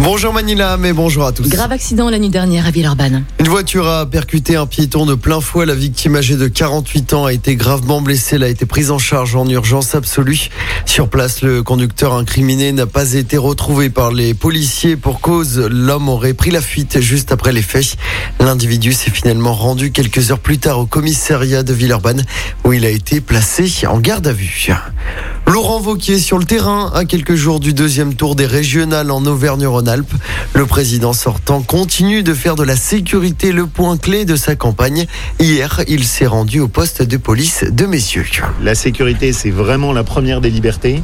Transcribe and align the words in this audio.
Bonjour 0.00 0.32
Manila, 0.32 0.76
mais 0.76 0.92
bonjour 0.92 1.24
à 1.24 1.32
tous. 1.32 1.48
Grave 1.48 1.72
accident 1.72 2.08
la 2.08 2.20
nuit 2.20 2.28
dernière 2.28 2.66
à 2.66 2.70
Villeurbanne. 2.70 3.24
Une 3.40 3.48
voiture 3.48 3.88
a 3.88 4.06
percuté 4.06 4.54
un 4.54 4.64
piéton 4.64 5.06
de 5.06 5.16
plein 5.16 5.40
fouet. 5.40 5.66
La 5.66 5.74
victime 5.74 6.14
âgée 6.14 6.36
de 6.36 6.46
48 6.46 7.14
ans 7.14 7.24
a 7.24 7.32
été 7.32 7.56
gravement 7.56 8.00
blessée. 8.00 8.36
Elle 8.36 8.44
a 8.44 8.48
été 8.48 8.64
prise 8.64 8.92
en 8.92 8.98
charge 8.98 9.34
en 9.34 9.48
urgence 9.48 9.96
absolue. 9.96 10.50
Sur 10.86 11.08
place, 11.08 11.42
le 11.42 11.64
conducteur 11.64 12.14
incriminé 12.14 12.70
n'a 12.70 12.86
pas 12.86 13.14
été 13.14 13.36
retrouvé 13.36 13.90
par 13.90 14.12
les 14.12 14.34
policiers 14.34 14.96
pour 14.96 15.20
cause. 15.20 15.58
L'homme 15.58 16.08
aurait 16.08 16.34
pris 16.34 16.52
la 16.52 16.60
fuite 16.60 17.00
juste 17.00 17.32
après 17.32 17.52
les 17.52 17.62
faits. 17.62 17.96
L'individu 18.38 18.92
s'est 18.92 19.10
finalement 19.10 19.52
rendu 19.52 19.90
quelques 19.90 20.30
heures 20.30 20.38
plus 20.38 20.58
tard 20.58 20.78
au 20.78 20.86
commissariat 20.86 21.64
de 21.64 21.72
Villeurbanne 21.72 22.24
où 22.64 22.72
il 22.72 22.86
a 22.86 22.90
été 22.90 23.20
placé 23.20 23.68
en 23.88 23.98
garde 23.98 24.28
à 24.28 24.32
vue. 24.32 24.70
Laurent 25.48 25.80
Vauquier 25.80 26.18
sur 26.18 26.38
le 26.38 26.44
terrain 26.44 26.92
à 26.94 27.06
quelques 27.06 27.34
jours 27.34 27.58
du 27.58 27.72
deuxième 27.72 28.12
tour 28.12 28.36
des 28.36 28.44
régionales 28.44 29.10
en 29.10 29.24
Auvergne-Rhône-Alpes. 29.24 30.12
Le 30.52 30.66
président 30.66 31.14
sortant 31.14 31.62
continue 31.62 32.22
de 32.22 32.34
faire 32.34 32.54
de 32.54 32.62
la 32.62 32.76
sécurité 32.76 33.50
le 33.50 33.66
point 33.66 33.96
clé 33.96 34.26
de 34.26 34.36
sa 34.36 34.56
campagne. 34.56 35.06
Hier, 35.40 35.80
il 35.88 36.04
s'est 36.04 36.26
rendu 36.26 36.60
au 36.60 36.68
poste 36.68 37.02
de 37.02 37.16
police 37.16 37.64
de 37.64 37.86
Messieurs. 37.86 38.26
La 38.62 38.74
sécurité, 38.74 39.32
c'est 39.32 39.50
vraiment 39.50 39.94
la 39.94 40.04
première 40.04 40.42
des 40.42 40.50
libertés. 40.50 41.02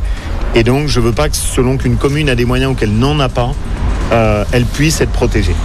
Et 0.55 0.63
donc, 0.63 0.89
je 0.89 1.01
veux 1.01 1.13
pas 1.13 1.31
que 1.31 1.37
selon 1.37 1.79
qu'une 1.79 1.97
commune 1.97 2.29
a 2.29 2.35
des 2.35 2.45
moyens 2.45 2.73
ou 2.73 2.75
qu'elle 2.75 2.95
n'en 2.95 3.19
a 3.21 3.31
pas, 3.31 3.53
euh, 4.13 4.45
elle 4.53 4.67
puisse 4.67 5.01
être 5.01 5.13
protégée. 5.13 5.57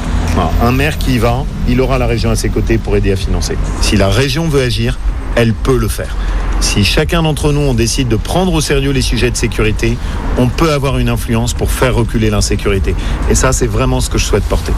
Un 0.63 0.71
maire 0.71 0.97
qui 0.97 1.16
y 1.16 1.17
va, 1.17 1.43
il 1.67 1.81
aura 1.81 1.97
la 1.97 2.07
région 2.07 2.31
à 2.31 2.38
ses 2.38 2.47
côtés 2.47 2.77
pour 2.77 2.95
aider 2.95 3.11
à 3.11 3.17
financer. 3.17 3.57
Si 3.81 3.97
la 3.97 4.07
région 4.07 4.47
veut 4.47 4.61
agir, 4.61 4.97
elle 5.35 5.53
peut 5.53 5.77
le 5.77 5.89
faire. 5.89 6.16
Si 6.61 6.83
chacun 6.83 7.23
d'entre 7.23 7.51
nous, 7.51 7.61
on 7.61 7.73
décide 7.73 8.07
de 8.07 8.15
prendre 8.15 8.53
au 8.53 8.61
sérieux 8.61 8.91
les 8.91 9.02
sujets 9.02 9.31
de 9.31 9.38
sécurité, 9.38 9.97
on 10.38 10.47
peut 10.47 10.71
avoir 10.71 10.97
une 10.97 11.09
influence 11.09 11.53
pour 11.53 11.71
faire 11.71 11.95
reculer 11.95 12.29
l'insécurité. 12.29 12.95
Et 13.29 13.35
ça, 13.35 13.53
c'est 13.53 13.67
vraiment 13.67 14.01
ce 14.01 14.09
que 14.09 14.17
je 14.17 14.25
souhaite 14.25 14.43
porter. 14.43 14.73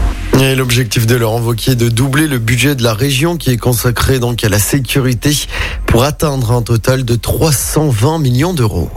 L'objectif 0.56 1.06
de 1.06 1.14
Laurent 1.14 1.40
Wauquiez 1.40 1.72
est 1.72 1.76
de 1.76 1.88
doubler 1.88 2.26
le 2.26 2.38
budget 2.38 2.74
de 2.74 2.82
la 2.82 2.94
région 2.94 3.36
qui 3.36 3.50
est 3.50 3.56
consacré 3.56 4.18
donc 4.18 4.42
à 4.42 4.48
la 4.48 4.58
sécurité 4.58 5.30
pour 5.92 6.04
atteindre 6.04 6.52
un 6.52 6.62
total 6.62 7.04
de 7.04 7.16
320 7.16 8.18
millions 8.18 8.54
d'euros. 8.54 8.88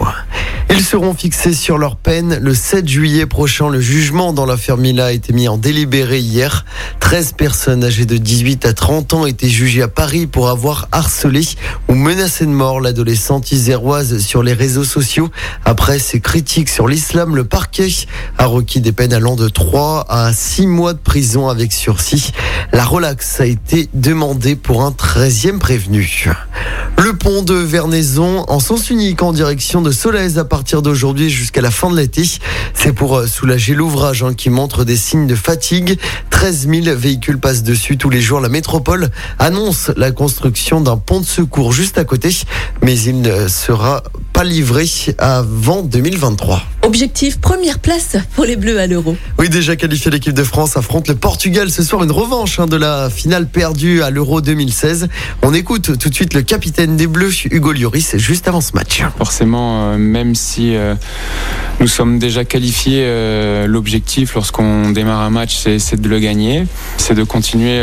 Ils 0.69 0.81
seront 0.81 1.13
fixés 1.13 1.53
sur 1.53 1.77
leur 1.77 1.97
peine 1.97 2.39
le 2.41 2.53
7 2.53 2.87
juillet 2.87 3.25
prochain. 3.25 3.69
Le 3.69 3.81
jugement 3.81 4.31
dans 4.31 4.45
l'affaire 4.45 4.77
Mila 4.77 5.07
a 5.07 5.11
été 5.11 5.33
mis 5.33 5.49
en 5.49 5.57
délibéré 5.57 6.19
hier. 6.19 6.63
13 7.01 7.33
personnes 7.33 7.83
âgées 7.83 8.05
de 8.05 8.15
18 8.15 8.65
à 8.65 8.73
30 8.73 9.13
ans 9.13 9.25
étaient 9.25 9.49
jugées 9.49 9.81
à 9.81 9.89
Paris 9.89 10.25
pour 10.25 10.47
avoir 10.47 10.87
harcelé 10.93 11.41
ou 11.89 11.95
menacé 11.95 12.45
de 12.45 12.51
mort 12.51 12.79
l'adolescente 12.79 13.51
iséroise 13.51 14.19
sur 14.19 14.41
les 14.41 14.53
réseaux 14.53 14.85
sociaux. 14.85 15.29
Après 15.65 15.99
ses 15.99 16.21
critiques 16.21 16.69
sur 16.69 16.87
l'islam, 16.87 17.35
le 17.35 17.43
parquet 17.43 17.89
a 18.37 18.45
requis 18.45 18.79
des 18.79 18.93
peines 18.93 19.13
allant 19.13 19.35
de 19.35 19.49
3 19.49 20.05
à 20.07 20.31
6 20.31 20.67
mois 20.67 20.93
de 20.93 20.99
prison 20.99 21.49
avec 21.49 21.73
sursis. 21.73 22.31
La 22.71 22.85
relaxe 22.85 23.41
a 23.41 23.45
été 23.45 23.89
demandée 23.93 24.55
pour 24.55 24.83
un 24.83 24.91
13e 24.91 25.59
prévenu. 25.59 26.31
Le 26.97 27.13
pont 27.13 27.41
de 27.43 27.53
Vernaison 27.53 28.45
en 28.47 28.59
sens 28.59 28.89
unique 28.89 29.21
en 29.21 29.33
direction 29.33 29.81
de 29.81 29.91
Solèze 29.91 30.37
à 30.39 30.45
partir 30.45 30.81
d'aujourd'hui 30.81 31.29
jusqu'à 31.29 31.61
la 31.61 31.69
fin 31.69 31.91
de 31.91 31.97
l'été. 31.97 32.23
C'est 32.73 32.93
pour 32.93 33.17
euh, 33.17 33.27
soulager 33.27 33.75
l'ouvrage 33.75 34.23
hein, 34.23 34.33
qui 34.33 34.49
montre 34.49 34.85
des 34.85 34.95
signes 34.95 35.27
de 35.27 35.35
fatigue. 35.35 35.99
13 36.29 36.67
000 36.69 36.97
véhicules 36.97 37.37
passent 37.37 37.63
dessus 37.63 37.97
tous 37.97 38.09
les 38.09 38.21
jours. 38.21 38.39
La 38.39 38.49
métropole 38.49 39.09
annonce 39.39 39.91
la 39.97 40.11
construction 40.11 40.79
d'un 40.79 40.97
pont 40.97 41.19
de 41.19 41.25
secours 41.25 41.73
juste 41.73 41.97
à 41.97 42.05
côté, 42.05 42.35
mais 42.81 42.97
il 42.99 43.21
ne 43.21 43.47
sera 43.49 44.01
pas 44.31 44.43
livré 44.43 44.85
avant 45.17 45.81
2023. 45.81 46.61
Objectif 46.83 47.39
première 47.39 47.79
place 47.79 48.15
pour 48.35 48.45
les 48.45 48.55
Bleus 48.55 48.79
à 48.79 48.85
l'Euro. 48.85 49.15
Oui, 49.39 49.49
déjà 49.49 49.75
qualifié, 49.75 50.11
l'équipe 50.11 50.33
de 50.33 50.43
France 50.43 50.77
affronte 50.77 51.07
le 51.07 51.15
Portugal 51.15 51.71
ce 51.71 51.81
soir. 51.81 52.03
Une 52.03 52.11
revanche 52.11 52.59
hein, 52.59 52.67
de 52.67 52.75
la 52.75 53.09
finale 53.09 53.47
perdue 53.47 54.03
à 54.03 54.11
l'Euro 54.11 54.41
2016. 54.41 55.07
On 55.41 55.53
écoute 55.53 55.97
tout 55.97 56.09
de 56.09 56.13
suite 56.13 56.33
le 56.33 56.43
capitaine 56.43 56.84
des 56.87 57.07
Bleus, 57.07 57.45
Hugo 57.49 57.73
Lloris, 57.73 58.15
juste 58.17 58.47
avant 58.47 58.61
ce 58.61 58.73
match. 58.73 59.01
Forcément, 59.17 59.93
euh, 59.93 59.97
même 59.97 60.35
si 60.35 60.75
euh, 60.75 60.93
nous 61.79 61.87
sommes 61.87 62.19
déjà 62.19 62.45
qualifiés, 62.45 63.01
euh, 63.05 63.65
l'objectif 63.65 64.35
lorsqu'on 64.35 64.91
démarre 64.91 65.21
un 65.21 65.29
match, 65.31 65.65
c'est 65.77 65.99
de 65.99 66.07
le 66.07 66.19
gagner. 66.19 66.67
C'est 66.97 67.15
de 67.15 67.23
continuer 67.23 67.81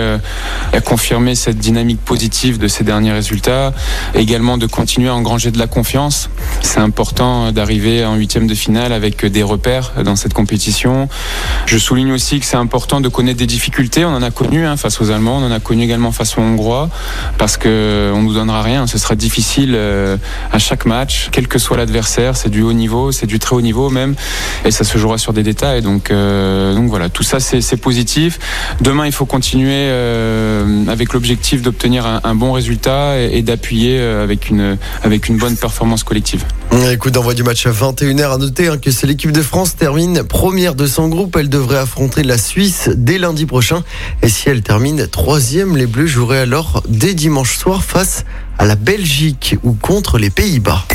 à 0.73 0.81
confirmer 0.81 1.35
cette 1.35 1.59
dynamique 1.59 2.01
positive 2.01 2.59
de 2.59 2.69
ces 2.69 2.85
derniers 2.85 3.13
résultats. 3.13 3.73
Également 4.15 4.59
de 4.59 4.67
continuer 4.67 5.09
à 5.09 5.15
engranger 5.15 5.51
de 5.51 5.59
la 5.59 5.67
confiance. 5.67 6.31
C'est 6.61 6.81
important 6.81 7.53
d'arriver 7.53 8.05
en 8.05 8.15
huitième 8.15 8.47
de 8.47 8.55
finale 8.55 8.93
avec 8.93 9.25
des 9.25 9.43
repères 9.43 9.93
dans 10.05 10.17
cette 10.17 10.35
compétition. 10.35 11.09
Je 11.67 11.79
souligne 11.79 12.13
aussi 12.13 12.41
que 12.41 12.47
c'est 12.47 12.57
important 12.57 13.01
de 13.01 13.09
connaître 13.09 13.39
des 13.39 13.47
difficultés. 13.47 14.05
On 14.05 14.15
en 14.15 14.23
a 14.23 14.31
connu 14.31 14.67
hein, 14.67 14.77
face 14.77 15.01
aux 15.01 15.11
Allemands, 15.11 15.39
on 15.39 15.47
en 15.47 15.53
a 15.53 15.61
connu 15.61 15.85
également 15.85 16.13
face 16.13 16.37
aux 16.39 16.41
Hongrois, 16.41 16.89
parce 17.39 17.57
que 17.57 18.13
on 18.15 18.23
nous 18.23 18.35
donnera 18.35 18.63
rien. 18.63 18.87
Ce 18.93 18.99
sera 18.99 19.15
difficile 19.15 19.73
euh, 19.75 20.19
à 20.53 20.59
chaque 20.59 20.85
match, 20.85 21.31
quel 21.33 21.49
que 21.49 21.59
soit 21.59 21.79
l'adversaire. 21.79 22.37
C'est 22.37 22.51
du 22.51 22.61
haut 22.61 22.75
niveau, 22.75 23.11
c'est 23.11 23.25
du 23.25 23.39
très 23.39 23.57
haut 23.57 23.63
niveau 23.63 23.89
même, 23.89 24.15
et 24.67 24.71
ça 24.71 24.85
se 24.85 24.99
jouera 24.99 25.17
sur 25.17 25.33
des 25.33 25.43
détails. 25.43 25.81
Donc, 25.81 26.11
euh, 26.11 26.79
voilà, 26.89 27.09
tout 27.09 27.23
ça 27.23 27.41
c'est 27.41 27.77
positif. 27.79 28.39
Demain, 28.83 29.07
il 29.07 29.13
faut 29.13 29.25
continuer 29.25 29.89
euh, 29.89 30.85
avec 30.89 31.15
l'objectif 31.15 31.63
d'obtenir 31.63 32.21
un, 32.23 32.35
bon 32.35 32.53
résultat 32.53 33.19
et, 33.19 33.41
d'appuyer 33.41 33.99
avec 33.99 34.51
une 34.51 35.39
bonne 35.39 35.57
performance 35.57 36.05
collective. 36.05 36.45
Écoute, 36.91 37.13
d'envoi 37.13 37.35
du 37.35 37.43
match 37.43 37.67
à 37.67 37.71
21h. 37.71 38.33
À 38.33 38.39
noter 38.39 38.69
hein, 38.69 38.79
que 38.79 38.91
c'est 38.91 39.07
l'équipe 39.07 39.31
de 39.31 39.43
France 39.43 39.77
termine 39.77 40.23
première 40.23 40.75
de 40.75 40.87
son 40.87 41.09
groupe. 41.09 41.37
Elle 41.37 41.51
devrait 41.51 41.77
affronter 41.77 42.23
la 42.23 42.39
Suisse 42.39 42.89
dès 42.95 43.19
lundi 43.19 43.45
prochain. 43.45 43.85
Et 44.23 44.29
si 44.31 44.49
elle 44.49 44.63
termine 44.63 45.07
troisième, 45.07 45.77
les 45.77 45.87
Bleus 45.87 46.07
joueraient 46.07 46.39
alors 46.39 46.83
dès 46.89 47.13
dimanche 47.13 47.59
soir 47.59 47.85
face 47.85 48.25
à 48.59 48.65
la 48.65 48.77
Belgique 48.77 49.57
ou 49.63 49.75
contre 49.75 50.19
les 50.19 50.31
Pays-Bas. 50.31 50.87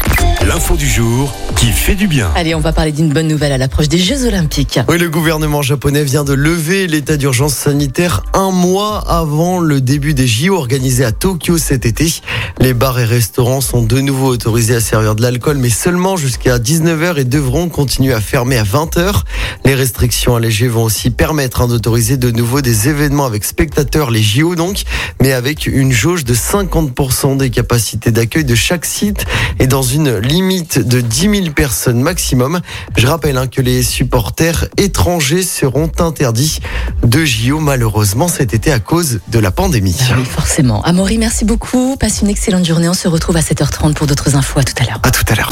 L'info 0.48 0.78
du 0.78 0.88
jour 0.88 1.36
qui 1.58 1.74
fait 1.74 1.96
du 1.96 2.08
bien. 2.08 2.32
Allez, 2.34 2.56
on 2.56 2.62
va 2.62 2.72
parler 2.72 2.94
d'une 2.94 3.12
bonne 3.12 3.28
nouvelle 3.28 3.52
à 3.52 3.58
l'approche 3.58 3.90
des 3.90 3.98
Jeux 3.98 4.26
Olympiques. 4.26 4.80
Oui, 4.88 4.98
le 4.98 5.10
gouvernement 5.10 5.62
japonais 5.62 6.06
vient 6.06 6.24
de 6.24 6.32
lever 6.32 6.88
l'état 6.88 7.18
d'urgence 7.18 7.54
sanitaire 7.54 8.24
un 8.34 8.52
mois 8.52 9.00
avant 9.10 9.60
le 9.60 9.82
début 9.82 10.14
des 10.14 10.26
JO 10.26 10.56
organisés 10.56 11.04
à 11.04 11.12
Tokyo 11.12 11.58
cet 11.58 11.86
été. 11.86 12.22
Les 12.60 12.74
bars 12.74 12.98
et 12.98 13.04
restaurants 13.04 13.60
sont 13.60 13.84
de 13.84 14.00
nouveau 14.00 14.28
autorisés 14.28 14.76
à 14.76 14.80
servir 14.80 15.16
de 15.16 15.22
l'alcool, 15.22 15.58
mais 15.58 15.70
seulement 15.70 16.16
jusqu'à 16.16 16.60
19h 16.60 17.18
et 17.18 17.26
devront 17.26 17.68
continuer 17.68 18.14
à 18.14 18.22
fermer 18.22 18.58
à 18.58 18.64
20h. 18.64 19.24
Les 19.68 19.76
restrictions 19.76 20.34
allégées 20.34 20.70
vont 20.70 20.84
aussi 20.84 21.10
permettre 21.10 21.60
hein, 21.60 21.68
d'autoriser 21.68 22.16
de 22.16 22.32
nouveau 22.32 22.62
des 22.62 22.88
événements 22.88 23.26
avec 23.26 23.44
spectateurs, 23.44 24.12
les 24.12 24.24
JO 24.24 24.56
donc, 24.56 24.84
mais 25.22 25.34
avec 25.34 25.66
une 25.66 25.92
jauge 25.92 26.24
de 26.24 26.34
50% 26.34 27.36
des 27.36 27.50
capacités 27.50 28.12
d'accueil 28.12 28.46
de 28.46 28.56
chaque 28.56 28.86
site 28.86 29.26
et 29.60 29.68
dans 29.68 29.82
une 29.82 30.20
limite 30.20 30.80
de 30.80 31.02
10 31.02 31.20
000 31.20 31.52
personnes 31.54 32.00
maximum. 32.00 32.62
Je 32.96 33.08
rappelle 33.08 33.36
hein, 33.38 33.48
que 33.48 33.60
les 33.60 33.84
supporters 33.84 34.70
étrangers 34.78 35.44
seront 35.44 35.92
interdits 36.00 36.62
de 37.04 37.26
JO 37.26 37.60
malheureusement 37.60 38.30
cet 38.30 38.54
été 38.54 38.72
à 38.72 38.80
cause 38.80 39.20
de 39.28 39.40
la 39.40 39.52
pandémie. 39.52 39.98
Ah 40.10 40.14
oui, 40.18 40.24
forcément. 40.24 40.82
Amaury, 40.84 41.18
merci 41.18 41.44
beaucoup. 41.44 41.98
Passe 41.98 42.22
une 42.22 42.30
excellente 42.30 42.66
journée. 42.66 42.88
On 42.88 42.94
se 42.94 43.10
retrouve 43.10 43.36
à 43.36 43.42
7h30 43.42 43.96
pour 43.96 44.08
d'autres 44.08 44.38
infos. 44.38 44.62
À 44.62 44.64
tout 44.64 44.82
à 44.82 44.86
l'heure. 44.86 45.02
À 45.04 45.12
tout 45.12 45.26
à 45.28 45.36
l'heure. 45.36 45.52